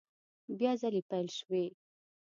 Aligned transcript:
بیا 0.57 0.71
ځلي 0.81 1.01
پیل 1.09 1.27
شوې 1.37 1.65